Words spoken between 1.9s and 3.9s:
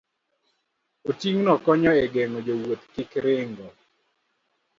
e geng'o jowuoth kik ringo